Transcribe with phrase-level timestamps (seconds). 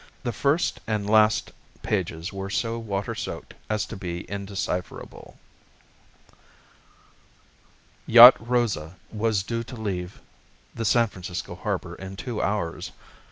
[0.23, 1.51] The first and last
[1.83, 5.37] pages were so water soaked as to be indecipherable.)
[8.07, 10.19] Yacht Rosa was due to leave
[10.73, 12.91] the San Francisco harbor in two hours.